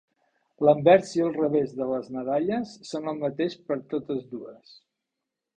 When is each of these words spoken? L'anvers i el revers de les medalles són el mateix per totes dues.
L'anvers 0.67 1.11
i 1.17 1.21
el 1.25 1.35
revers 1.35 1.75
de 1.81 1.87
les 1.91 2.09
medalles 2.17 2.73
són 2.93 3.13
el 3.13 3.23
mateix 3.27 3.59
per 3.69 3.81
totes 3.95 4.29
dues. 4.37 4.77